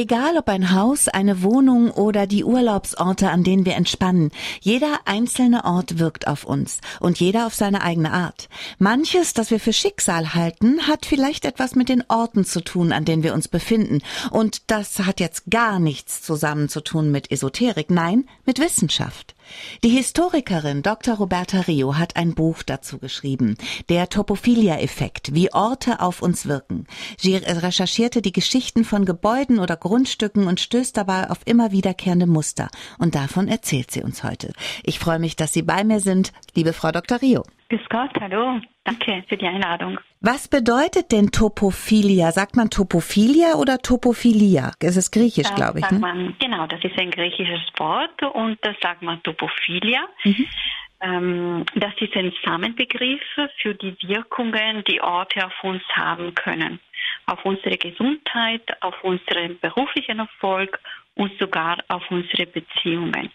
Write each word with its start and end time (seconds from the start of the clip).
Egal 0.00 0.36
ob 0.36 0.48
ein 0.48 0.70
Haus, 0.70 1.08
eine 1.08 1.42
Wohnung 1.42 1.90
oder 1.90 2.28
die 2.28 2.44
Urlaubsorte, 2.44 3.30
an 3.30 3.42
denen 3.42 3.66
wir 3.66 3.74
entspannen, 3.74 4.30
jeder 4.60 5.00
einzelne 5.06 5.64
Ort 5.64 5.98
wirkt 5.98 6.28
auf 6.28 6.44
uns 6.44 6.78
und 7.00 7.18
jeder 7.18 7.46
auf 7.46 7.54
seine 7.54 7.82
eigene 7.82 8.12
Art. 8.12 8.48
Manches, 8.78 9.34
das 9.34 9.50
wir 9.50 9.58
für 9.58 9.72
Schicksal 9.72 10.34
halten, 10.34 10.86
hat 10.86 11.04
vielleicht 11.04 11.44
etwas 11.44 11.74
mit 11.74 11.88
den 11.88 12.04
Orten 12.06 12.44
zu 12.44 12.60
tun, 12.60 12.92
an 12.92 13.06
denen 13.06 13.24
wir 13.24 13.34
uns 13.34 13.48
befinden. 13.48 14.00
Und 14.30 14.70
das 14.70 15.00
hat 15.00 15.18
jetzt 15.18 15.50
gar 15.50 15.80
nichts 15.80 16.22
zusammen 16.22 16.68
zu 16.68 16.80
tun 16.80 17.10
mit 17.10 17.32
Esoterik, 17.32 17.90
nein, 17.90 18.28
mit 18.46 18.60
Wissenschaft. 18.60 19.34
Die 19.84 19.88
Historikerin 19.90 20.82
Dr. 20.82 21.16
Roberta 21.16 21.60
Rio 21.60 21.96
hat 21.96 22.16
ein 22.16 22.34
Buch 22.34 22.62
dazu 22.62 22.98
geschrieben, 22.98 23.56
der 23.88 24.08
Topophilia-Effekt, 24.08 25.34
wie 25.34 25.52
Orte 25.52 26.00
auf 26.00 26.22
uns 26.22 26.48
wirken. 26.48 26.86
Sie 27.16 27.36
recherchierte 27.36 28.22
die 28.22 28.32
Geschichten 28.32 28.84
von 28.84 29.04
Gebäuden 29.04 29.58
oder 29.58 29.76
Grundstücken 29.76 30.46
und 30.46 30.60
stößt 30.60 30.96
dabei 30.96 31.30
auf 31.30 31.38
immer 31.44 31.72
wiederkehrende 31.72 32.26
Muster. 32.26 32.68
Und 32.98 33.14
davon 33.14 33.48
erzählt 33.48 33.90
sie 33.90 34.02
uns 34.02 34.24
heute. 34.24 34.52
Ich 34.82 34.98
freue 34.98 35.18
mich, 35.18 35.36
dass 35.36 35.52
Sie 35.52 35.62
bei 35.62 35.84
mir 35.84 36.00
sind, 36.00 36.32
liebe 36.54 36.72
Frau 36.72 36.92
Dr. 36.92 37.20
Rio. 37.20 37.42
Grüß 37.70 37.88
Gott, 37.90 38.10
hallo. 38.20 38.60
Danke 38.84 39.22
für 39.28 39.36
die 39.36 39.46
Einladung. 39.46 39.98
Was 40.20 40.48
bedeutet 40.48 41.12
denn 41.12 41.30
Topophilia? 41.30 42.32
Sagt 42.32 42.56
man 42.56 42.70
Topophilia 42.70 43.54
oder 43.54 43.78
Topophilia? 43.78 44.72
Es 44.80 44.96
ist 44.96 45.12
griechisch, 45.12 45.54
glaube 45.54 45.78
ich. 45.78 45.90
Ne? 45.90 46.00
Man, 46.00 46.34
genau, 46.40 46.66
das 46.66 46.82
ist 46.82 46.98
ein 46.98 47.12
griechisches 47.12 47.62
Wort 47.76 48.20
und 48.34 48.58
das 48.62 48.74
sagt 48.82 49.02
man 49.02 49.22
Topophilia. 49.22 50.00
Mhm. 50.24 50.46
Ähm, 51.00 51.66
das 51.76 51.92
ist 52.00 52.16
ein 52.16 52.32
Samenbegriff 52.44 53.22
für 53.62 53.74
die 53.74 53.96
Wirkungen, 54.02 54.82
die 54.88 55.00
Orte 55.00 55.46
auf 55.46 55.52
uns 55.62 55.82
haben 55.92 56.34
können. 56.34 56.80
Auf 57.26 57.44
unsere 57.44 57.76
Gesundheit, 57.78 58.62
auf 58.82 59.04
unseren 59.04 59.58
beruflichen 59.60 60.18
Erfolg 60.18 60.80
und 61.18 61.36
sogar 61.38 61.78
auf 61.88 62.02
unsere 62.10 62.46
Beziehungen. 62.46 63.30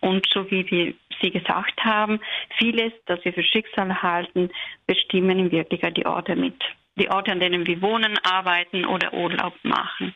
Und 0.00 0.26
so 0.32 0.50
wie 0.50 0.68
wir 0.70 0.94
Sie 1.20 1.30
gesagt 1.30 1.84
haben, 1.84 2.20
vieles, 2.58 2.92
das 3.06 3.24
wir 3.24 3.32
für 3.32 3.42
Schicksal 3.42 4.02
halten, 4.02 4.50
bestimmen 4.86 5.38
in 5.38 5.50
Wirklichkeit 5.50 5.96
die 5.96 6.06
Orte 6.06 6.36
mit. 6.36 6.54
Die 6.96 7.10
Orte, 7.10 7.32
an 7.32 7.40
denen 7.40 7.66
wir 7.66 7.80
wohnen, 7.80 8.18
arbeiten 8.24 8.84
oder 8.84 9.12
Urlaub 9.14 9.54
machen. 9.62 10.14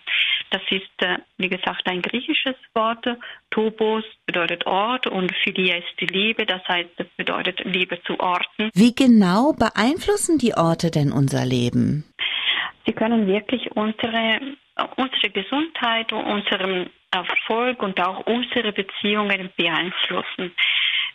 Das 0.50 0.62
ist, 0.70 0.90
äh, 0.98 1.18
wie 1.38 1.48
gesagt, 1.48 1.86
ein 1.86 2.02
griechisches 2.02 2.56
Wort. 2.74 3.06
Topos 3.50 4.04
bedeutet 4.26 4.66
Ort 4.66 5.06
und 5.06 5.32
Philia 5.42 5.76
ist 5.76 6.00
die 6.00 6.06
Liebe, 6.06 6.44
das 6.44 6.62
heißt, 6.68 6.90
das 6.96 7.06
bedeutet 7.16 7.64
Liebe 7.64 8.00
zu 8.02 8.18
Orten. 8.20 8.70
Wie 8.74 8.94
genau 8.94 9.52
beeinflussen 9.52 10.38
die 10.38 10.54
Orte 10.54 10.90
denn 10.90 11.12
unser 11.12 11.46
Leben? 11.46 12.04
Sie 12.84 12.92
können 12.92 13.26
wirklich 13.26 13.70
unsere, 13.72 14.40
unsere 14.96 15.30
Gesundheit, 15.30 16.12
unseren 16.12 16.90
Erfolg 17.12 17.82
und 17.82 18.00
auch 18.00 18.26
unsere 18.26 18.72
Beziehungen 18.72 19.50
beeinflussen. 19.56 20.52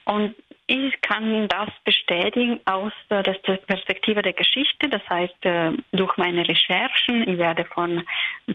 Und 0.05 0.35
ich 0.69 0.99
kann 1.01 1.47
das 1.47 1.69
bestätigen 1.85 2.59
aus 2.65 2.91
der 3.09 3.23
Perspektive 3.23 4.21
der 4.21 4.33
Geschichte, 4.33 4.89
das 4.89 5.01
heißt 5.09 5.45
äh, 5.45 5.71
durch 5.93 6.17
meine 6.17 6.45
Recherchen. 6.47 7.27
Ich 7.27 7.37
werde 7.37 7.63
von, 7.65 8.03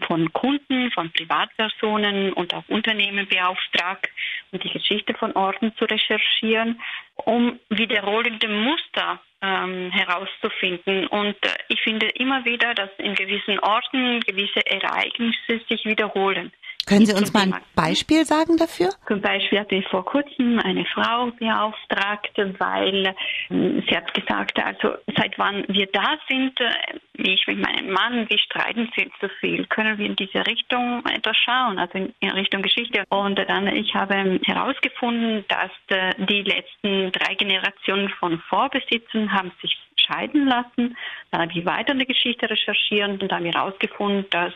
von 0.07 0.31
Kunden, 0.31 0.91
von 0.91 1.11
Privatpersonen 1.11 2.33
und 2.33 2.53
auch 2.53 2.63
Unternehmen 2.69 3.27
beauftragt, 3.27 4.09
um 4.51 4.59
die 4.59 4.69
Geschichte 4.69 5.15
von 5.15 5.31
Orten 5.33 5.75
zu 5.75 5.85
recherchieren, 5.85 6.79
um 7.15 7.59
wiederholende 7.69 8.47
Muster 8.47 9.19
ähm, 9.41 9.91
herauszufinden. 9.91 11.07
Und 11.07 11.35
äh, 11.43 11.49
ich 11.67 11.81
finde 11.81 12.09
immer 12.09 12.45
wieder, 12.45 12.75
dass 12.75 12.89
in 12.99 13.15
gewissen 13.15 13.57
Orten 13.57 14.19
gewisse 14.19 14.63
Ereignisse 14.67 15.61
sich 15.67 15.83
wiederholen. 15.85 16.51
Können 16.85 17.05
Sie 17.05 17.13
uns 17.13 17.33
mal 17.33 17.43
ein 17.43 17.55
Beispiel 17.75 18.25
sagen 18.25 18.57
dafür? 18.57 18.89
Zum 19.07 19.21
Beispiel 19.21 19.59
hatte 19.59 19.75
ich 19.75 19.87
vor 19.87 20.03
kurzem 20.03 20.59
eine 20.59 20.85
Frau 20.85 21.31
beauftragt, 21.39 22.37
weil 22.59 23.15
ähm, 23.49 23.83
sie 23.87 23.95
hat 23.95 24.13
gesagt, 24.13 24.59
also 24.61 24.95
seit 25.15 25.37
wann 25.37 25.63
wir 25.69 25.87
da 25.87 26.17
sind, 26.27 26.59
äh, 26.59 26.71
ich 27.13 27.47
mit 27.47 27.59
meinem 27.59 27.91
Mann, 27.91 28.29
wir 28.29 28.37
streiten 28.37 28.89
viel 28.93 29.09
zu 29.19 29.29
viel. 29.39 29.65
Können 29.67 29.97
wir 29.97 30.07
in 30.07 30.15
diese 30.17 30.45
Richtung 30.45 31.03
etwas 31.05 31.37
schauen, 31.37 31.79
also 31.79 31.97
in, 31.97 32.13
in 32.19 32.29
Richtung 32.31 32.61
Geschichte? 32.61 33.03
Und 33.09 33.39
dann, 33.39 33.67
ich 33.67 33.95
habe 33.95 34.39
herausgefunden, 34.43 35.45
dass 35.47 35.71
äh, 35.87 36.13
die 36.17 36.41
letzten 36.41 37.11
drei 37.13 37.35
Generationen 37.35 38.09
von 38.19 38.39
Vorbesitzern 38.49 39.31
haben 39.31 39.51
sich 39.61 39.77
scheiden 40.05 40.47
lassen. 40.47 40.97
Dann 41.31 41.41
habe 41.41 41.51
ich 41.53 41.65
weiter 41.65 41.93
in 41.93 41.99
der 41.99 42.07
Geschichte 42.07 42.49
recherchiert 42.49 43.21
und 43.21 43.31
habe 43.31 43.45
herausgefunden, 43.45 44.25
dass 44.29 44.53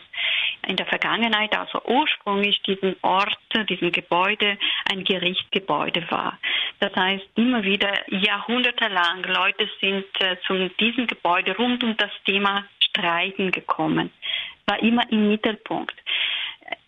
in 0.66 0.76
der 0.76 0.86
Vergangenheit, 0.86 1.56
also 1.56 1.80
ursprünglich 1.86 2.60
diesen 2.62 2.96
Ort, 3.02 3.38
diesen 3.68 3.92
Gebäude 3.92 4.58
ein 4.90 5.04
Gerichtsgebäude 5.04 6.04
war. 6.10 6.38
Das 6.80 6.94
heißt, 6.94 7.24
immer 7.36 7.62
wieder 7.62 7.92
jahrhundertelang 8.08 9.24
Leute 9.24 9.68
sind 9.80 10.04
äh, 10.20 10.36
zu 10.46 10.68
diesem 10.80 11.06
Gebäude 11.06 11.56
rund 11.56 11.82
um 11.82 11.96
das 11.96 12.10
Thema 12.24 12.64
Streiten 12.80 13.50
gekommen. 13.50 14.10
War 14.66 14.80
immer 14.82 15.02
im 15.10 15.28
Mittelpunkt. 15.28 15.96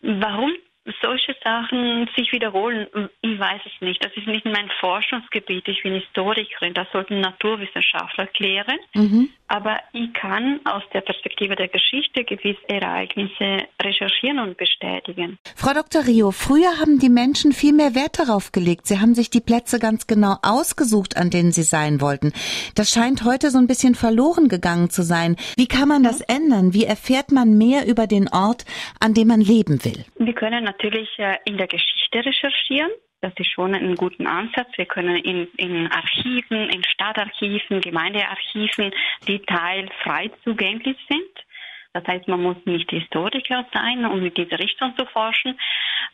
Warum 0.03 0.53
solche 1.03 1.35
Sachen 1.45 2.09
sich 2.17 2.33
wiederholen, 2.33 2.87
ich 3.21 3.39
weiß 3.39 3.61
es 3.65 3.81
nicht. 3.81 4.05
Das 4.05 4.13
ist 4.17 4.27
nicht 4.27 4.45
mein 4.45 4.71
Forschungsgebiet. 4.81 5.69
Ich 5.69 5.83
bin 5.83 5.95
Historikerin. 5.95 6.75
Das 6.75 6.87
sollten 6.93 7.21
Naturwissenschaftler 7.21 8.27
klären. 8.29 8.79
Mhm. 8.95 9.31
Aber 9.53 9.81
ich 9.93 10.13
kann 10.15 10.61
aus 10.65 10.85
der 10.95 11.01
Perspektive 11.01 11.57
der 11.57 11.67
Geschichte 11.67 12.23
gewisse 12.23 12.69
Ereignisse 12.69 13.67
recherchieren 13.83 14.39
und 14.39 14.57
bestätigen. 14.57 15.39
Frau 15.57 15.73
Dr. 15.75 16.07
Rio, 16.07 16.31
früher 16.31 16.79
haben 16.79 17.01
die 17.01 17.09
Menschen 17.09 17.51
viel 17.51 17.73
mehr 17.73 17.97
Wert 17.97 18.21
darauf 18.21 18.53
gelegt. 18.53 18.87
Sie 18.87 19.01
haben 19.01 19.17
sich 19.17 19.29
die 19.29 19.41
Plätze 19.41 19.81
ganz 19.81 20.07
genau 20.07 20.37
ausgesucht, 20.43 21.17
an 21.17 21.31
denen 21.31 21.51
sie 21.51 21.65
sein 21.65 22.01
wollten. 22.01 22.33
Das 22.77 22.93
scheint 22.93 23.25
heute 23.25 23.51
so 23.51 23.59
ein 23.59 23.67
bisschen 23.67 23.97
verloren 23.97 24.49
gegangen 24.49 24.89
zu 24.89 25.03
sein. 25.03 25.35
Wie 25.57 25.67
kann 25.67 25.89
man 25.89 26.05
das 26.05 26.21
ändern? 26.21 26.73
Wie 26.73 26.85
erfährt 26.85 27.33
man 27.33 27.59
mehr 27.59 27.89
über 27.89 28.07
den 28.07 28.29
Ort, 28.29 28.65
an 29.01 29.15
dem 29.15 29.27
man 29.27 29.41
leben 29.41 29.85
will? 29.85 30.05
Wir 30.17 30.35
können 30.35 30.63
natürlich 30.63 31.09
äh, 31.19 31.39
in 31.45 31.57
der 31.57 31.67
Geschichte 31.67 32.25
recherchieren. 32.25 32.93
Das 33.23 33.33
ist 33.37 33.53
schon 33.53 33.75
ein 33.75 33.95
guter 33.97 34.27
Ansatz. 34.27 34.69
Wir 34.77 34.87
können 34.87 35.17
in, 35.17 35.47
in 35.57 35.93
Archiven, 35.93 36.71
in 36.71 36.83
Stadtarchiven, 36.85 37.81
Gemeindearchiven, 37.81 38.93
die 39.29 39.41
teilfrei 39.41 40.31
zugänglich 40.43 40.97
sind. 41.09 41.47
Das 41.93 42.07
heißt, 42.07 42.29
man 42.29 42.43
muss 42.43 42.57
nicht 42.65 42.89
Historiker 42.91 43.67
sein, 43.75 44.07
um 44.07 44.25
in 44.25 44.33
diese 44.33 44.59
Richtung 44.59 44.97
zu 44.97 45.05
forschen. 45.07 45.59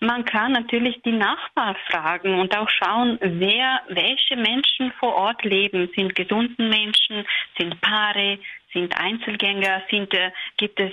Man 0.00 0.24
kann 0.24 0.52
natürlich 0.52 1.00
die 1.02 1.12
Nachbarn 1.12 1.76
fragen 1.90 2.40
und 2.40 2.56
auch 2.56 2.68
schauen, 2.68 3.18
wer, 3.20 3.82
welche 3.88 4.36
Menschen 4.36 4.92
vor 4.98 5.14
Ort 5.14 5.44
leben. 5.44 5.90
Sind 5.94 6.14
gesunden 6.14 6.70
Menschen, 6.70 7.26
sind 7.58 7.80
Paare, 7.82 8.38
sind 8.72 8.98
Einzelgänger, 8.98 9.82
sind, 9.90 10.12
äh, 10.14 10.30
gibt 10.56 10.80
es 10.80 10.92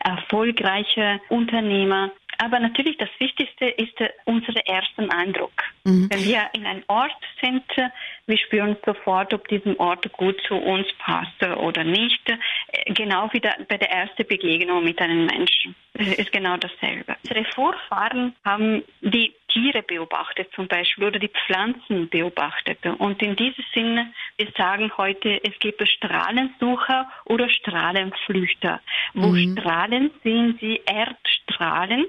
erfolgreiche 0.00 1.20
Unternehmer. 1.28 2.10
Aber 2.42 2.58
natürlich 2.58 2.96
das 2.96 3.08
Wichtigste 3.18 3.66
ist 3.66 4.00
äh, 4.00 4.10
unser 4.24 4.66
erster 4.66 5.08
Eindruck. 5.16 5.52
Mhm. 5.84 6.08
Wenn 6.10 6.24
wir 6.24 6.50
in 6.54 6.66
einem 6.66 6.82
Ort 6.88 7.12
sind, 7.40 7.62
äh, 7.76 7.88
wir 8.26 8.36
spüren 8.36 8.76
sofort, 8.84 9.32
ob 9.32 9.46
diesem 9.46 9.78
Ort 9.78 10.10
gut 10.12 10.40
zu 10.48 10.56
uns 10.56 10.88
passt 10.98 11.40
oder 11.40 11.84
nicht. 11.84 12.28
Äh, 12.28 12.92
genau 12.94 13.28
wie 13.32 13.38
bei 13.40 13.78
der 13.78 13.92
ersten 13.92 14.26
Begegnung 14.26 14.82
mit 14.82 15.00
einem 15.00 15.26
Menschen. 15.26 15.76
Es 15.94 16.14
ist 16.14 16.32
genau 16.32 16.56
dasselbe. 16.56 17.14
Unsere 17.22 17.44
Vorfahren 17.52 18.34
haben 18.44 18.82
die 19.02 19.32
Tiere 19.52 19.82
beobachtet 19.82 20.50
zum 20.54 20.66
Beispiel 20.66 21.04
oder 21.04 21.18
die 21.18 21.28
Pflanzen 21.28 22.08
beobachtet. 22.08 22.78
Und 22.98 23.22
in 23.22 23.36
diesem 23.36 23.64
Sinne, 23.74 24.12
wir 24.36 24.48
sagen 24.56 24.90
heute, 24.96 25.38
es 25.44 25.56
gibt 25.58 25.86
Strahlensucher 25.86 27.08
oder 27.26 27.48
Strahlenflüchter. 27.48 28.80
Wo 29.14 29.28
mhm. 29.28 29.56
Strahlen 29.56 30.10
sehen 30.24 30.58
sie 30.60 30.80
Erdstrahlen, 30.86 32.06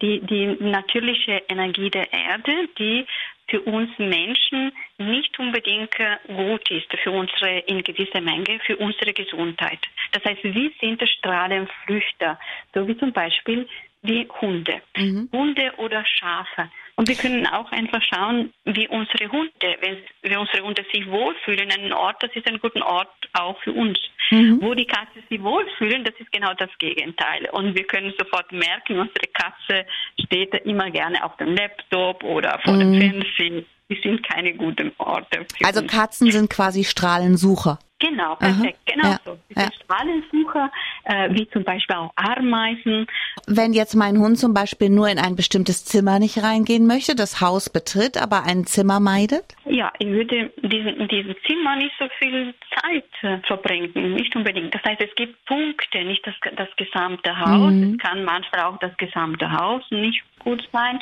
die, 0.00 0.20
die 0.20 0.56
natürliche 0.60 1.42
Energie 1.48 1.90
der 1.90 2.12
Erde, 2.12 2.68
die 2.78 3.06
für 3.48 3.60
uns 3.62 3.90
Menschen 3.98 4.72
nicht 4.98 5.38
unbedingt 5.38 5.90
gut 6.28 6.70
ist, 6.70 6.86
für 7.02 7.10
unsere, 7.10 7.58
in 7.60 7.82
gewisser 7.82 8.20
Menge, 8.20 8.60
für 8.64 8.76
unsere 8.76 9.12
Gesundheit. 9.12 9.80
Das 10.12 10.24
heißt, 10.24 10.44
wir 10.44 10.70
sind 10.80 11.02
Strahlenflüchter, 11.18 12.38
so 12.74 12.86
wie 12.86 12.96
zum 12.96 13.12
Beispiel 13.12 13.68
die 14.02 14.26
Hunde. 14.40 14.80
Mhm. 14.96 15.28
Hunde 15.32 15.72
oder 15.76 16.04
Schafe. 16.06 16.70
Und 16.96 17.08
wir 17.08 17.16
können 17.16 17.46
auch 17.46 17.70
einfach 17.72 18.02
schauen, 18.02 18.52
wie 18.64 18.86
unsere 18.88 19.30
Hunde, 19.30 19.76
wenn, 19.80 19.98
wenn 20.22 20.38
unsere 20.38 20.62
Hunde 20.62 20.84
sich 20.92 21.06
wohlfühlen 21.06 21.70
an 21.72 21.80
einem 21.80 21.92
Ort, 21.92 22.22
das 22.22 22.30
ist 22.34 22.46
ein 22.46 22.60
guter 22.60 22.86
Ort 22.86 23.10
auch 23.32 23.58
für 23.62 23.72
uns. 23.72 23.98
Mhm. 24.30 24.60
Wo 24.62 24.74
die 24.74 24.86
Katze 24.86 25.20
sich 25.28 25.42
wohlfühlen, 25.42 26.04
das 26.04 26.14
ist 26.18 26.30
genau 26.32 26.54
das 26.54 26.70
Gegenteil. 26.78 27.48
Und 27.52 27.74
wir 27.74 27.84
können 27.84 28.12
sofort 28.18 28.50
merken, 28.52 28.98
unsere 28.98 29.26
Katze 29.32 29.86
steht 30.24 30.54
immer 30.64 30.90
gerne 30.90 31.22
auf 31.24 31.36
dem 31.36 31.54
Laptop 31.54 32.22
oder 32.22 32.60
vor 32.64 32.74
mhm. 32.74 33.00
dem 33.00 33.00
Fernsehen. 33.00 33.66
Die 33.90 34.00
sind 34.02 34.22
keine 34.22 34.54
guten 34.54 34.92
Orte. 34.98 35.46
also. 35.64 35.84
Katzen 35.84 36.30
sind 36.30 36.48
quasi 36.48 36.84
Strahlensucher. 36.84 37.80
Genau, 38.00 38.34
perfekt, 38.36 38.78
Aha. 38.86 38.94
genau 38.94 39.08
ja. 39.08 39.20
so. 39.24 39.38
Diese 39.50 39.60
ja. 39.60 39.68
Strahlensucher 39.72 40.70
äh, 41.04 41.28
wie 41.32 41.48
zum 41.50 41.64
Beispiel 41.64 41.96
auch 41.96 42.12
Ameisen. 42.16 43.06
Wenn 43.46 43.72
jetzt 43.74 43.94
mein 43.94 44.18
Hund 44.18 44.38
zum 44.38 44.54
Beispiel 44.54 44.88
nur 44.88 45.08
in 45.08 45.18
ein 45.18 45.36
bestimmtes 45.36 45.84
Zimmer 45.84 46.18
nicht 46.18 46.42
reingehen 46.42 46.86
möchte, 46.86 47.14
das 47.14 47.40
Haus 47.40 47.68
betritt, 47.68 48.16
aber 48.20 48.44
ein 48.44 48.64
Zimmer 48.64 49.00
meidet? 49.00 49.44
Ja, 49.66 49.92
ich 49.98 50.08
würde 50.08 50.50
diesen, 50.62 50.96
in 50.96 51.08
diesem 51.08 51.34
Zimmer 51.46 51.76
nicht 51.76 51.92
so 51.98 52.06
viel 52.18 52.54
Zeit 52.80 53.04
äh, 53.22 53.38
verbringen, 53.46 54.14
nicht 54.14 54.34
unbedingt. 54.34 54.74
Das 54.74 54.82
heißt, 54.82 55.00
es 55.00 55.14
gibt 55.14 55.44
Punkte, 55.44 56.02
nicht 56.04 56.26
das, 56.26 56.34
das 56.56 56.68
gesamte 56.76 57.38
Haus. 57.38 57.72
Mhm. 57.72 57.92
Es 57.92 57.98
kann 57.98 58.24
manchmal 58.24 58.62
auch 58.62 58.78
das 58.78 58.96
gesamte 58.96 59.52
Haus 59.52 59.82
nicht 59.90 60.22
gut 60.40 60.66
sein. 60.72 60.98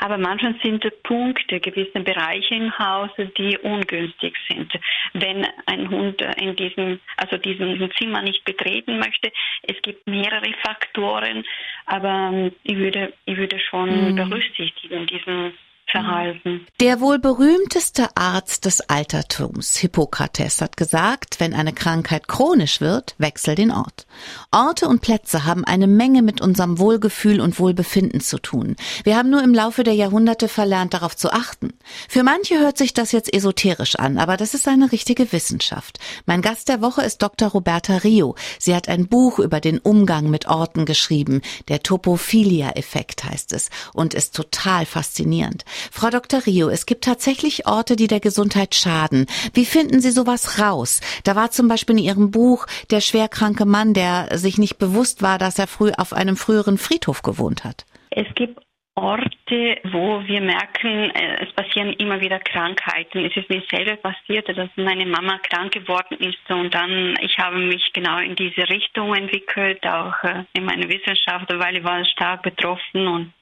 Aber 0.00 0.18
manchmal 0.18 0.54
sind 0.62 0.84
Punkte, 1.02 1.60
gewisse 1.60 2.00
Bereiche 2.00 2.54
im 2.54 2.78
Haus, 2.78 3.10
die 3.36 3.58
ungünstig 3.58 4.36
sind. 4.48 4.72
Wenn 5.14 5.46
ein 5.66 5.90
Hund 5.90 6.22
in 6.36 6.56
diesem, 6.56 7.00
also 7.16 7.36
diesem 7.36 7.90
Zimmer 7.98 8.22
nicht 8.22 8.44
betreten 8.44 8.98
möchte, 8.98 9.32
es 9.62 9.80
gibt 9.82 10.06
mehrere 10.06 10.52
Faktoren, 10.64 11.44
aber 11.86 12.30
ähm, 12.32 12.52
ich 12.62 12.76
würde, 12.76 13.12
ich 13.24 13.36
würde 13.36 13.58
schon 13.58 14.12
mhm. 14.12 14.16
berücksichtigen 14.16 15.06
diesen 15.06 15.52
verhalten. 15.96 16.66
Der 16.80 17.00
wohl 17.00 17.18
berühmteste 17.18 18.08
Arzt 18.16 18.66
des 18.66 18.82
Altertums, 18.82 19.76
Hippokrates, 19.76 20.60
hat 20.60 20.76
gesagt, 20.76 21.40
wenn 21.40 21.54
eine 21.54 21.72
Krankheit 21.72 22.28
chronisch 22.28 22.80
wird, 22.80 23.14
wechsel 23.18 23.54
den 23.54 23.70
Ort. 23.70 24.06
Orte 24.50 24.88
und 24.88 25.00
Plätze 25.00 25.44
haben 25.44 25.64
eine 25.64 25.86
Menge 25.86 26.22
mit 26.22 26.40
unserem 26.40 26.78
Wohlgefühl 26.78 27.40
und 27.40 27.58
Wohlbefinden 27.58 28.20
zu 28.20 28.38
tun. 28.38 28.76
Wir 29.04 29.16
haben 29.16 29.30
nur 29.30 29.42
im 29.42 29.54
Laufe 29.54 29.84
der 29.84 29.94
Jahrhunderte 29.94 30.48
verlernt, 30.48 30.92
darauf 30.92 31.16
zu 31.16 31.32
achten. 31.32 31.72
Für 32.08 32.22
manche 32.22 32.58
hört 32.58 32.76
sich 32.76 32.92
das 32.92 33.12
jetzt 33.12 33.32
esoterisch 33.32 33.96
an, 33.96 34.18
aber 34.18 34.36
das 34.36 34.54
ist 34.54 34.68
eine 34.68 34.92
richtige 34.92 35.32
Wissenschaft. 35.32 35.98
Mein 36.26 36.42
Gast 36.42 36.68
der 36.68 36.82
Woche 36.82 37.02
ist 37.02 37.22
Dr. 37.22 37.48
Roberta 37.48 37.98
Rio. 37.98 38.34
Sie 38.58 38.74
hat 38.74 38.88
ein 38.88 39.08
Buch 39.08 39.38
über 39.38 39.60
den 39.60 39.78
Umgang 39.78 40.28
mit 40.28 40.46
Orten 40.46 40.84
geschrieben. 40.84 41.40
Der 41.68 41.82
Topophilia-Effekt 41.82 43.24
heißt 43.24 43.52
es 43.54 43.70
und 43.94 44.12
ist 44.12 44.34
total 44.34 44.84
faszinierend. 44.84 45.64
Frau 45.90 46.10
Dr. 46.10 46.44
Rio, 46.46 46.68
es 46.68 46.86
gibt 46.86 47.04
tatsächlich 47.04 47.66
Orte, 47.66 47.96
die 47.96 48.06
der 48.06 48.20
Gesundheit 48.20 48.74
schaden. 48.74 49.26
Wie 49.54 49.64
finden 49.64 50.00
Sie 50.00 50.10
sowas 50.10 50.60
raus? 50.60 51.00
Da 51.24 51.36
war 51.36 51.50
zum 51.50 51.68
Beispiel 51.68 51.98
in 51.98 52.04
Ihrem 52.04 52.30
Buch 52.30 52.66
der 52.90 53.00
schwerkranke 53.00 53.64
Mann, 53.64 53.94
der 53.94 54.38
sich 54.38 54.58
nicht 54.58 54.78
bewusst 54.78 55.22
war, 55.22 55.38
dass 55.38 55.58
er 55.58 55.66
früh 55.66 55.92
auf 55.96 56.12
einem 56.12 56.36
früheren 56.36 56.78
Friedhof 56.78 57.22
gewohnt 57.22 57.64
hat. 57.64 57.84
Es 58.10 58.26
gibt 58.34 58.60
Orte, 58.98 59.78
wo 59.92 60.26
wir 60.26 60.40
merken, 60.40 61.10
äh, 61.10 61.44
es 61.44 61.52
passieren 61.52 61.92
immer 61.98 62.18
wieder 62.18 62.38
Krankheiten. 62.38 63.26
Es 63.26 63.36
ist 63.36 63.50
mir 63.50 63.62
selber 63.70 63.96
passiert, 63.96 64.48
dass 64.48 64.70
meine 64.76 65.04
Mama 65.04 65.38
krank 65.50 65.72
geworden 65.72 66.16
ist 66.18 66.38
und 66.48 66.74
dann, 66.74 67.14
ich 67.20 67.36
habe 67.38 67.58
mich 67.58 67.92
genau 67.92 68.18
in 68.18 68.34
diese 68.36 68.66
Richtung 68.70 69.14
entwickelt, 69.14 69.86
auch 69.86 70.14
äh, 70.24 70.44
in 70.54 70.64
meiner 70.64 70.88
Wissenschaft, 70.88 71.46
weil 71.52 71.76
ich 71.76 71.84
war 71.84 72.02
stark 72.06 72.42
betroffen 72.42 73.06
und 73.06 73.32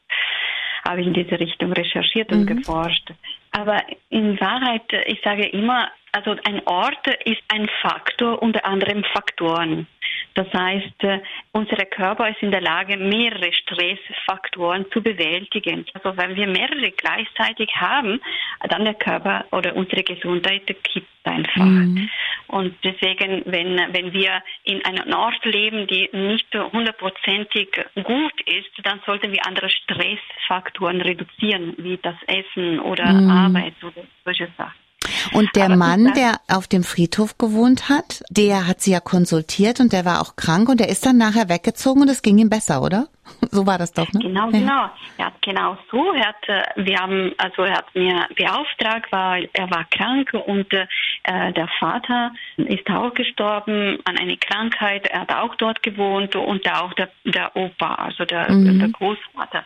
habe 0.86 1.00
ich 1.00 1.06
in 1.06 1.14
diese 1.14 1.38
Richtung 1.38 1.72
recherchiert 1.72 2.30
und 2.32 2.42
mhm. 2.42 2.56
geforscht. 2.58 3.12
Aber 3.52 3.82
in 4.10 4.38
Wahrheit, 4.40 4.82
ich 5.06 5.20
sage 5.22 5.46
immer, 5.46 5.88
also 6.12 6.36
ein 6.44 6.64
Ort 6.66 7.06
ist 7.24 7.42
ein 7.48 7.68
Faktor 7.82 8.40
unter 8.42 8.64
anderem 8.64 9.02
Faktoren. 9.12 9.86
Das 10.34 10.46
heißt, 10.52 11.04
äh, 11.04 11.20
unser 11.52 11.84
Körper 11.86 12.28
ist 12.28 12.42
in 12.42 12.50
der 12.50 12.60
Lage, 12.60 12.96
mehrere 12.96 13.52
Stressfaktoren 13.52 14.86
zu 14.92 15.02
bewältigen. 15.02 15.86
Also 15.94 16.16
wenn 16.16 16.34
wir 16.34 16.46
mehrere 16.46 16.90
gleichzeitig 16.90 17.70
haben, 17.76 18.20
dann 18.68 18.84
der 18.84 18.94
Körper 18.94 19.44
oder 19.52 19.74
unsere 19.76 20.02
Gesundheit 20.02 20.66
kippt 20.66 21.08
einfach. 21.24 21.64
Mhm. 21.64 22.08
Und 22.48 22.76
deswegen, 22.84 23.42
wenn, 23.46 23.76
wenn 23.92 24.12
wir 24.12 24.42
in 24.64 24.84
einem 24.84 25.12
Ort 25.14 25.44
leben, 25.44 25.86
die 25.86 26.08
nicht 26.12 26.54
hundertprozentig 26.54 27.68
gut 28.02 28.40
ist, 28.46 28.70
dann 28.82 29.00
sollten 29.06 29.32
wir 29.32 29.46
andere 29.46 29.70
Stressfaktoren 29.70 31.00
reduzieren, 31.00 31.74
wie 31.78 31.98
das 31.98 32.16
Essen 32.26 32.80
oder 32.80 33.12
mhm. 33.12 33.30
Arbeit 33.30 33.74
oder 33.82 34.02
solche 34.24 34.48
Sachen. 34.56 34.83
Und 35.32 35.50
der 35.54 35.66
Aber 35.66 35.76
Mann, 35.76 36.12
der 36.14 36.40
auf 36.48 36.66
dem 36.66 36.84
Friedhof 36.84 37.38
gewohnt 37.38 37.88
hat, 37.88 38.22
der 38.30 38.66
hat 38.66 38.80
sie 38.80 38.92
ja 38.92 39.00
konsultiert 39.00 39.80
und 39.80 39.92
der 39.92 40.04
war 40.04 40.20
auch 40.20 40.36
krank 40.36 40.68
und 40.68 40.80
der 40.80 40.88
ist 40.88 41.04
dann 41.06 41.18
nachher 41.18 41.48
weggezogen 41.48 42.02
und 42.02 42.08
es 42.08 42.22
ging 42.22 42.38
ihm 42.38 42.50
besser, 42.50 42.82
oder? 42.82 43.08
So 43.50 43.66
war 43.66 43.78
das 43.78 43.92
doch, 43.92 44.10
ne? 44.12 44.20
Genau, 44.20 44.46
ja. 44.46 44.58
genau. 44.58 44.90
Er 45.18 45.26
hat 45.26 45.42
genau 45.42 45.78
so. 45.90 46.12
Er 46.12 46.28
hat, 46.28 46.48
äh, 46.48 46.62
wir 46.76 46.98
haben, 46.98 47.32
also 47.38 47.62
er 47.62 47.78
hat 47.78 47.94
mir 47.94 48.26
beauftragt, 48.34 49.10
weil 49.10 49.48
er 49.52 49.70
war 49.70 49.84
krank 49.90 50.32
und 50.46 50.72
äh, 50.72 51.52
der 51.52 51.68
Vater 51.78 52.32
ist 52.56 52.88
auch 52.90 53.14
gestorben 53.14 53.98
an 54.04 54.18
einer 54.18 54.36
Krankheit. 54.36 55.06
Er 55.06 55.22
hat 55.22 55.32
auch 55.32 55.54
dort 55.56 55.82
gewohnt 55.82 56.36
und 56.36 56.70
auch 56.70 56.92
der, 56.94 57.10
der 57.24 57.54
Opa, 57.56 57.94
also 57.94 58.24
der, 58.24 58.50
mhm. 58.50 58.78
der 58.78 58.88
Großvater. 58.88 59.64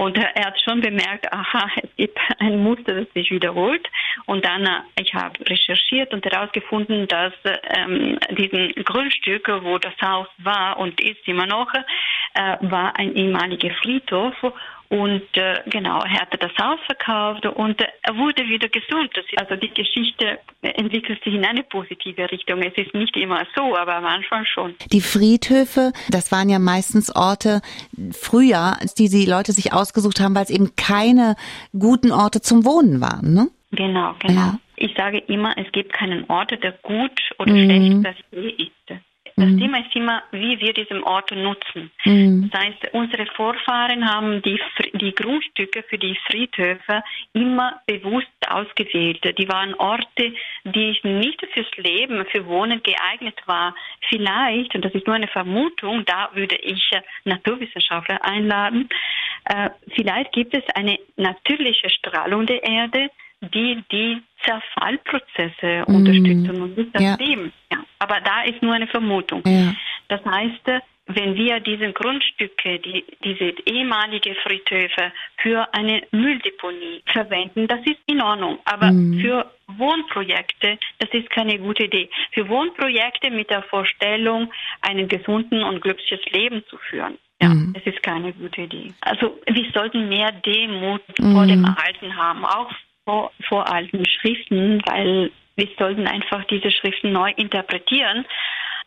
Und 0.00 0.16
er 0.16 0.46
hat 0.46 0.58
schon 0.62 0.80
bemerkt, 0.80 1.30
aha, 1.30 1.68
es 1.82 1.94
gibt 1.98 2.18
ein 2.38 2.62
Muster, 2.62 2.94
das 2.94 3.12
sich 3.12 3.30
wiederholt. 3.30 3.86
Und 4.24 4.46
dann, 4.46 4.64
äh, 4.64 4.80
ich 4.98 5.12
habe 5.12 5.38
recherchiert 5.46 6.14
und 6.14 6.24
herausgefunden, 6.24 7.06
dass 7.06 7.34
ähm, 7.44 8.18
diesen 8.30 8.72
Grundstück, 8.82 9.46
wo 9.62 9.76
das 9.76 9.92
Haus 10.00 10.26
war 10.38 10.78
und 10.78 10.98
ist 11.02 11.28
immer 11.28 11.44
noch, 11.44 11.70
äh, 12.34 12.56
war 12.60 12.96
ein 12.96 13.14
ehemaliger 13.14 13.70
Friedhof 13.82 14.34
und 14.90 15.22
äh, 15.36 15.62
genau, 15.66 16.00
er 16.00 16.20
hatte 16.22 16.36
das 16.36 16.50
Haus 16.60 16.80
verkauft 16.84 17.46
und 17.46 17.80
äh, 17.80 17.86
er 18.02 18.16
wurde 18.16 18.42
wieder 18.48 18.68
gesund. 18.68 19.10
also 19.36 19.54
die 19.54 19.72
Geschichte 19.72 20.40
entwickelt 20.62 21.22
sich 21.22 21.32
in 21.32 21.44
eine 21.44 21.62
positive 21.62 22.28
Richtung. 22.28 22.60
Es 22.62 22.76
ist 22.76 22.92
nicht 22.92 23.16
immer 23.16 23.46
so, 23.54 23.76
aber 23.76 24.00
manchmal 24.00 24.44
schon. 24.46 24.74
Die 24.90 25.00
Friedhöfe, 25.00 25.92
das 26.08 26.32
waren 26.32 26.48
ja 26.48 26.58
meistens 26.58 27.14
Orte 27.14 27.62
früher, 28.10 28.78
die 28.98 29.08
die 29.08 29.26
Leute 29.26 29.52
sich 29.52 29.72
ausgesucht 29.72 30.18
haben, 30.18 30.34
weil 30.34 30.42
es 30.42 30.50
eben 30.50 30.74
keine 30.74 31.36
guten 31.78 32.10
Orte 32.10 32.40
zum 32.40 32.64
Wohnen 32.64 33.00
waren, 33.00 33.32
ne? 33.32 33.48
Genau, 33.70 34.16
genau. 34.18 34.40
Ja. 34.40 34.58
Ich 34.74 34.94
sage 34.96 35.18
immer, 35.18 35.56
es 35.56 35.70
gibt 35.70 35.92
keinen 35.92 36.28
Ort, 36.28 36.50
der 36.50 36.72
gut 36.82 37.12
oder 37.38 37.52
mhm. 37.52 37.64
schlecht 37.64 38.02
per 38.02 38.14
se 38.32 38.48
ist. 38.50 39.00
Das 39.40 39.48
mhm. 39.48 39.58
Thema 39.58 39.78
ist 39.78 39.96
immer, 39.96 40.22
wie 40.32 40.60
wir 40.60 40.74
diesen 40.74 41.02
Ort 41.02 41.30
nutzen. 41.30 41.90
Mhm. 42.04 42.50
Das 42.50 42.60
heißt, 42.60 42.92
unsere 42.92 43.26
Vorfahren 43.26 44.06
haben 44.06 44.42
die, 44.42 44.60
die 44.94 45.14
Grundstücke 45.14 45.82
für 45.84 45.96
die 45.96 46.16
Friedhöfe 46.26 47.02
immer 47.32 47.80
bewusst 47.86 48.28
ausgewählt. 48.48 49.20
Die 49.38 49.48
waren 49.48 49.74
Orte, 49.74 50.34
die 50.64 51.00
nicht 51.02 51.46
fürs 51.54 51.76
Leben, 51.78 52.24
für 52.26 52.46
Wohnen 52.46 52.82
geeignet 52.82 53.40
waren. 53.46 53.74
Vielleicht, 54.08 54.74
und 54.74 54.84
das 54.84 54.92
ist 54.92 55.06
nur 55.06 55.16
eine 55.16 55.28
Vermutung, 55.28 56.04
da 56.04 56.30
würde 56.34 56.56
ich 56.56 56.90
Naturwissenschaftler 57.24 58.22
einladen, 58.24 58.88
äh, 59.44 59.70
vielleicht 59.94 60.32
gibt 60.32 60.54
es 60.54 60.64
eine 60.74 60.98
natürliche 61.16 61.88
Strahlung 61.88 62.46
der 62.46 62.62
Erde, 62.62 63.10
die 63.40 63.82
die 63.90 64.22
Zerfallprozesse 64.44 65.84
mm. 65.86 65.94
unterstützen 65.94 66.62
und 66.62 66.76
nicht 66.76 66.94
das 66.94 67.02
ja. 67.02 67.16
Leben. 67.16 67.52
Aber 68.00 68.20
da 68.20 68.42
ist 68.42 68.60
nur 68.62 68.74
eine 68.74 68.88
Vermutung. 68.88 69.42
Ja. 69.46 69.74
Das 70.08 70.24
heißt, 70.24 70.82
wenn 71.14 71.34
wir 71.34 71.60
diese 71.60 71.92
Grundstücke, 71.92 72.78
die, 72.78 73.04
diese 73.24 73.54
ehemalige 73.66 74.34
Friedhöfe 74.42 75.12
für 75.38 75.72
eine 75.74 76.02
Mülldeponie 76.10 77.02
verwenden, 77.06 77.66
das 77.68 77.80
ist 77.80 77.98
in 78.06 78.20
Ordnung. 78.20 78.58
Aber 78.64 78.90
mm. 78.90 79.20
für 79.20 79.50
Wohnprojekte, 79.66 80.78
das 80.98 81.10
ist 81.12 81.30
keine 81.30 81.58
gute 81.58 81.84
Idee. 81.84 82.08
Für 82.32 82.48
Wohnprojekte 82.48 83.30
mit 83.30 83.50
der 83.50 83.62
Vorstellung, 83.64 84.52
einen 84.82 85.08
gesunden 85.08 85.62
und 85.62 85.80
glückliches 85.80 86.24
Leben 86.32 86.62
zu 86.68 86.76
führen. 86.76 87.18
Ja, 87.42 87.48
mm. 87.48 87.74
es 87.76 87.86
ist 87.86 88.02
keine 88.02 88.32
gute 88.32 88.62
Idee. 88.62 88.92
Also 89.00 89.38
wir 89.46 89.70
sollten 89.72 90.08
mehr 90.08 90.32
Demut 90.32 91.02
mm. 91.18 91.32
vor 91.32 91.46
dem 91.46 91.64
Erhalten 91.64 92.16
haben, 92.16 92.44
auch 92.44 92.70
vor, 93.04 93.32
vor 93.48 93.72
alten 93.72 94.04
Schriften, 94.06 94.82
weil 94.86 95.30
wir 95.56 95.68
sollten 95.78 96.06
einfach 96.06 96.44
diese 96.44 96.70
Schriften 96.70 97.12
neu 97.12 97.32
interpretieren 97.36 98.24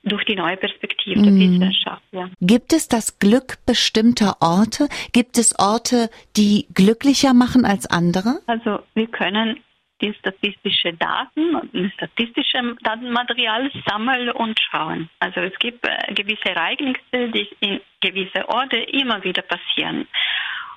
durch 0.03 0.25
die 0.25 0.36
neue 0.36 0.58
Perspektive 0.58 1.22
der 1.22 1.32
mm. 1.32 1.39
Wissenschaft. 1.39 2.03
Ja. 2.12 2.29
Gibt 2.41 2.74
es 2.74 2.88
das 2.88 3.20
Glück 3.20 3.58
bestimmter 3.65 4.38
Orte? 4.41 4.89
Gibt 5.13 5.38
es 5.38 5.58
Orte, 5.58 6.10
die 6.36 6.67
glücklicher 6.74 7.34
machen 7.34 7.65
als 7.65 7.86
andere? 7.89 8.39
Also 8.48 8.79
wir 8.96 9.08
können 9.08 9.60
die 10.01 10.13
statistische 10.20 10.93
Daten 10.93 11.55
und 11.55 11.93
statistische 11.93 12.75
Datenmaterial 12.82 13.72
sammeln 13.88 14.32
und 14.32 14.60
schauen. 14.60 15.10
Also 15.20 15.39
es 15.39 15.58
gibt 15.60 15.88
äh, 15.88 16.13
gewisse 16.13 16.50
Ereignisse, 16.50 17.32
die 17.34 17.48
in 17.62 17.79
gewisse 18.01 18.50
Orte 18.50 18.77
immer 18.77 19.24
wieder 19.24 19.43
passieren. 19.43 20.08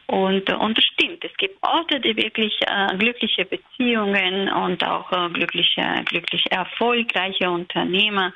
Und, 0.09 0.49
und 0.51 0.79
das 0.79 0.85
stimmt, 0.85 1.25
es 1.25 1.37
gibt 1.37 1.57
Orte, 1.63 1.99
die 1.99 2.17
wirklich 2.17 2.57
äh, 2.63 2.97
glückliche 2.97 3.45
Beziehungen 3.45 4.49
und 4.49 4.85
auch 4.85 5.11
äh, 5.11 5.29
glückliche, 5.31 5.83
glücklich 6.05 6.45
erfolgreiche 6.51 7.51
Unternehmer 7.51 8.33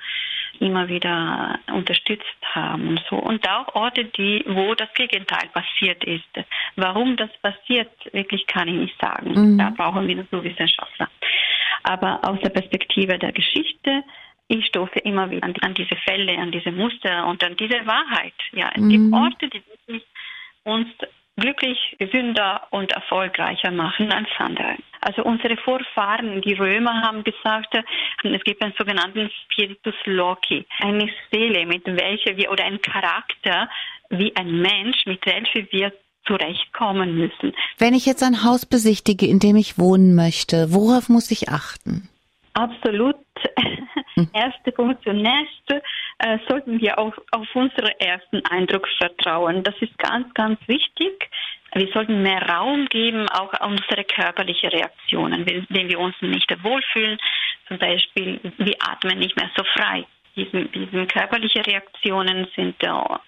immer 0.58 0.88
wieder 0.88 1.58
unterstützt 1.72 2.26
haben 2.42 2.88
und 2.88 3.02
so. 3.08 3.16
Und 3.16 3.48
auch 3.48 3.74
Orte, 3.74 4.04
die, 4.04 4.44
wo 4.46 4.74
das 4.74 4.92
Gegenteil 4.94 5.48
passiert 5.52 6.02
ist. 6.04 6.28
Warum 6.76 7.16
das 7.16 7.30
passiert, 7.40 7.90
wirklich 8.12 8.46
kann 8.46 8.68
ich 8.68 8.74
nicht 8.74 9.00
sagen. 9.00 9.32
Mhm. 9.32 9.58
Da 9.58 9.70
brauchen 9.70 10.06
wir 10.08 10.16
Naturwissenschaftler. 10.16 11.08
Aber 11.84 12.20
aus 12.28 12.38
der 12.40 12.50
Perspektive 12.50 13.18
der 13.18 13.32
Geschichte 13.32 14.02
ich 14.52 14.66
stoße 14.66 14.98
immer 15.04 15.30
wieder 15.30 15.44
an, 15.44 15.54
an, 15.60 15.74
diese 15.74 15.94
Fälle, 15.94 16.36
an 16.36 16.50
diese 16.50 16.72
Muster 16.72 17.24
und 17.28 17.42
an 17.44 17.56
diese 17.56 17.86
Wahrheit. 17.86 18.34
Ja, 18.50 18.68
es 18.74 18.82
mhm. 18.82 18.88
gibt 18.88 19.12
Orte, 19.14 19.48
die 19.48 19.62
wirklich 19.64 20.02
uns 20.64 20.88
glücklich, 21.40 21.96
gesünder 21.98 22.68
und 22.70 22.92
erfolgreicher 22.92 23.70
machen 23.70 24.12
als 24.12 24.28
andere. 24.38 24.76
Also 25.00 25.24
unsere 25.24 25.56
Vorfahren, 25.56 26.42
die 26.42 26.52
Römer, 26.52 27.02
haben 27.02 27.24
gesagt, 27.24 27.74
es 28.22 28.44
gibt 28.44 28.62
einen 28.62 28.74
sogenannten 28.78 29.30
Spiritus 29.44 29.94
Loci, 30.04 30.66
eine 30.78 31.10
Seele, 31.32 31.66
mit 31.66 31.86
welcher 31.86 32.36
wir 32.36 32.50
oder 32.50 32.64
ein 32.64 32.80
Charakter 32.80 33.68
wie 34.10 34.34
ein 34.36 34.60
Mensch, 34.60 35.06
mit 35.06 35.24
welchem 35.24 35.66
wir 35.70 35.92
zurechtkommen 36.26 37.16
müssen. 37.16 37.54
Wenn 37.78 37.94
ich 37.94 38.06
jetzt 38.06 38.22
ein 38.22 38.44
Haus 38.44 38.66
besichtige, 38.66 39.26
in 39.26 39.38
dem 39.38 39.56
ich 39.56 39.78
wohnen 39.78 40.14
möchte, 40.14 40.72
worauf 40.72 41.08
muss 41.08 41.30
ich 41.30 41.48
achten? 41.48 42.08
Absolut. 42.54 43.16
Hm. 44.20 44.28
Erste 44.32 44.72
Punkt 44.72 45.02
zunächst 45.02 45.70
äh, 46.18 46.38
sollten 46.48 46.80
wir 46.80 46.98
auf, 46.98 47.14
auf 47.30 47.46
unseren 47.54 47.92
ersten 47.98 48.44
Eindruck 48.46 48.86
vertrauen. 48.98 49.62
Das 49.62 49.74
ist 49.80 49.96
ganz, 49.98 50.32
ganz 50.34 50.58
wichtig. 50.66 51.30
Wir 51.74 51.88
sollten 51.92 52.22
mehr 52.22 52.42
Raum 52.48 52.86
geben, 52.86 53.28
auch 53.28 53.52
unsere 53.64 54.04
körperlichen 54.04 54.70
Reaktionen, 54.70 55.46
wenn, 55.46 55.88
wir 55.88 56.00
uns 56.00 56.16
nicht 56.20 56.50
wohlfühlen. 56.64 57.18
Zum 57.68 57.78
Beispiel, 57.78 58.40
wir 58.58 58.74
atmen 58.80 59.18
nicht 59.18 59.36
mehr 59.36 59.50
so 59.56 59.62
frei. 59.76 60.04
Diese, 60.36 60.64
diese 60.64 61.06
körperlichen 61.06 61.62
Reaktionen 61.62 62.46
sind 62.56 62.76
ähm, 62.82 63.20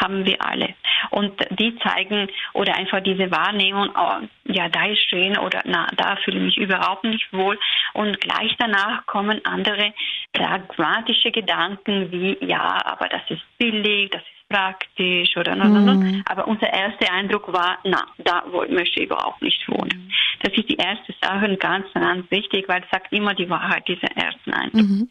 haben 0.00 0.24
wir 0.24 0.44
alle. 0.44 0.74
Und 1.10 1.32
die 1.58 1.76
zeigen 1.78 2.28
oder 2.52 2.74
einfach 2.74 3.00
diese 3.00 3.30
Wahrnehmung, 3.30 3.90
oh, 3.96 4.26
ja, 4.44 4.68
da 4.68 4.86
ist 4.86 5.02
schön 5.08 5.36
oder 5.38 5.62
na, 5.64 5.86
da 5.96 6.16
fühle 6.16 6.38
ich 6.38 6.44
mich 6.44 6.58
überhaupt 6.58 7.04
nicht 7.04 7.32
wohl. 7.32 7.58
Und 7.94 8.20
gleich 8.20 8.54
danach 8.58 9.06
kommen 9.06 9.40
andere 9.44 9.94
pragmatische 10.32 11.30
Gedanken 11.30 12.10
wie, 12.10 12.36
ja, 12.44 12.84
aber 12.84 13.08
das 13.08 13.22
ist 13.28 13.42
billig, 13.56 14.10
das 14.10 14.22
ist 14.22 14.33
praktisch 14.48 15.36
oder 15.36 15.56
no, 15.56 15.64
no, 15.64 15.80
no. 15.80 15.94
Mhm. 15.94 16.22
Aber 16.26 16.46
unser 16.46 16.72
erster 16.72 17.12
Eindruck 17.12 17.52
war, 17.52 17.78
na, 17.84 18.06
da 18.18 18.44
möchte 18.68 19.00
ich 19.00 19.06
überhaupt 19.06 19.42
nicht 19.42 19.68
wohnen. 19.68 20.12
Das 20.42 20.52
ist 20.52 20.68
die 20.68 20.76
erste 20.76 21.14
Sache 21.20 21.56
ganz, 21.56 21.86
ganz 21.94 22.30
wichtig, 22.30 22.68
weil 22.68 22.82
es 22.82 22.90
sagt 22.90 23.12
immer 23.12 23.34
die 23.34 23.48
Wahrheit, 23.48 23.88
dieser 23.88 24.10
ersten 24.16 24.52
Eindruck. 24.52 24.82
Mhm 24.82 25.08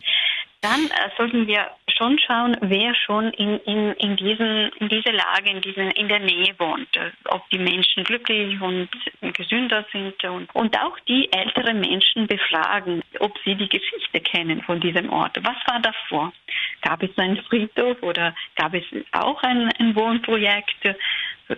dann 0.64 0.86
äh, 0.86 1.10
sollten 1.18 1.46
wir 1.46 1.68
schon 1.88 2.18
schauen, 2.20 2.56
wer 2.62 2.96
schon 2.96 3.32
in, 3.34 3.60
in, 3.60 3.92
in, 3.94 4.16
diesen, 4.16 4.70
in 4.80 4.88
dieser 4.88 5.12
Lage, 5.12 5.50
in, 5.50 5.62
diesen, 5.62 5.92
in 5.92 6.08
der 6.08 6.20
Nähe 6.20 6.56
wohnt. 6.58 6.88
Ob 7.26 7.48
die 7.50 7.60
Menschen 7.60 8.04
glücklich 8.06 8.60
und 8.62 8.90
gesünder 9.34 9.86
sind 9.92 10.24
und, 10.24 10.56
und 10.56 10.80
auch 10.80 10.98
die 11.02 11.32
älteren 11.34 11.82
Menschen 11.82 12.28
befragen, 12.28 13.02
ob 13.20 13.38
sie 13.44 13.56
die 13.56 13.68
Geschichte 13.68 14.22
kennen 14.22 14.62
von 14.62 14.80
diesem 14.80 15.12
Ort. 15.12 15.38
Was 15.44 15.58
war 15.68 15.82
davor? 15.82 16.32
Gab 16.84 17.02
es 17.02 17.18
einen 17.18 17.38
Friedhof 17.44 18.02
oder 18.04 18.36
gab 18.56 18.74
es 18.74 18.84
auch 19.12 19.42
ein, 19.44 19.72
ein 19.80 19.96
Wohnprojekt 19.96 20.96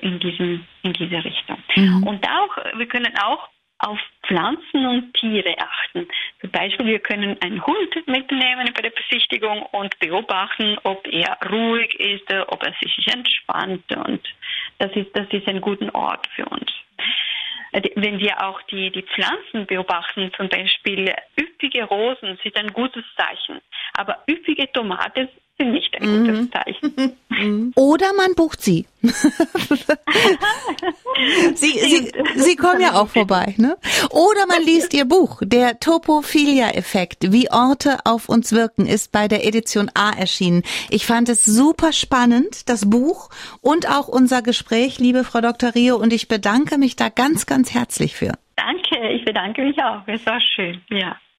in, 0.01 0.20
diesem, 0.20 0.65
in 0.84 0.94
diese 0.94 1.24
Richtung? 1.24 1.58
Mhm. 1.75 2.03
Und 2.03 2.25
auch, 2.27 2.77
wir 2.77 2.88
können 2.88 3.13
auch 3.17 3.50
auf 3.79 4.00
Pflanzen 4.25 4.86
und 4.86 5.13
Tiere 5.13 5.55
achten. 5.60 6.08
Zum 6.39 6.51
Beispiel, 6.51 6.86
wir 6.86 7.00
können 7.00 7.38
einen 7.41 7.65
Hund 7.65 8.08
mitnehmen 8.08 8.72
bei 8.74 8.82
der 8.82 8.91
Besichtigung 8.91 9.63
und 9.63 9.98
beobachten, 10.00 10.77
ob 10.84 11.05
er 11.08 11.38
ruhig 11.50 11.94
ist, 12.00 12.32
ob 12.48 12.63
er 12.63 12.74
sich 12.82 13.08
entspannt 13.08 13.84
und 13.96 14.22
das 14.79 14.91
ist, 14.96 15.15
das 15.15 15.27
ist 15.29 15.48
ein 15.48 15.62
guter 15.62 15.94
Ort 15.94 16.27
für 16.36 16.46
uns. 16.46 16.72
Wenn 17.96 18.20
wir 18.20 18.41
auch 18.41 18.62
die, 18.63 18.89
die 18.91 19.03
Pflanzen 19.03 19.65
beobachten, 19.65 20.32
zum 20.38 20.48
Beispiel 20.48 21.13
üppige 21.39 21.84
Rosen 21.84 22.39
sind 22.41 22.55
ein 22.55 22.72
gutes 22.72 23.03
Zeichen, 23.17 23.60
aber 23.94 24.24
üppige 24.29 24.72
Tomaten 24.72 25.27
sind 25.58 25.72
nicht 25.72 25.94
ein 25.96 26.05
gutes 26.05 26.39
mhm. 26.41 26.51
Zeichen. 26.51 27.17
Oder 27.75 28.13
man 28.13 28.36
bucht 28.36 28.62
sie. 28.62 28.86
sie, 31.55 31.72
sie, 31.79 32.12
sie 32.36 32.55
kommen 32.55 32.81
ja 32.81 32.93
auch 32.93 33.07
vorbei, 33.07 33.53
ne? 33.57 33.77
Oder 34.10 34.48
man 34.48 34.63
liest 34.63 34.93
ihr 34.93 35.05
Buch. 35.05 35.41
Der 35.43 35.79
Topophilia-Effekt, 35.79 37.31
wie 37.31 37.51
Orte 37.51 38.00
auf 38.05 38.29
uns 38.29 38.51
wirken, 38.51 38.86
ist 38.86 39.12
bei 39.12 39.27
der 39.27 39.45
Edition 39.45 39.89
A 39.93 40.12
erschienen. 40.12 40.63
Ich 40.89 41.05
fand 41.05 41.29
es 41.29 41.45
super 41.45 41.93
spannend, 41.93 42.69
das 42.69 42.89
Buch 42.89 43.29
und 43.62 43.89
auch 43.89 44.07
unser 44.07 44.41
Gespräch, 44.41 45.00
liebe 45.00 45.24
Frau 45.24 45.41
Dr. 45.41 45.75
Rio, 45.75 45.98
und 45.98 46.13
ich 46.13 46.27
bedanke 46.27 46.77
mich 46.77 46.95
da 46.95 47.10
ganz, 47.10 47.45
ganz 47.45 47.74
herzlich 47.74 48.15
für. 48.15 48.34
Danke, 48.55 49.10
ich 49.13 49.25
bedanke 49.25 49.63
mich 49.63 49.77
auch. 49.79 50.01
Es 50.07 50.25
war 50.25 50.39
schön, 50.41 50.81
ja. 50.89 51.17